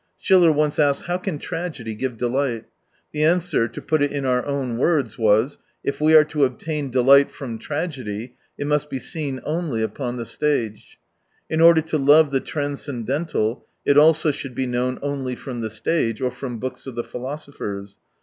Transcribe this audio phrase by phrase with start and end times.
[0.17, 2.65] Schiller once asked: How can tragedy give delight?
[3.11, 6.89] The answer— to put it in our own words— was: If we are to obtain
[6.89, 10.97] delight from tragedy, it must be seen only upon the stage.—
[11.51, 16.19] In order to love the transcendental it also should be known only from the stage,
[16.19, 17.99] or from books of the philosophers.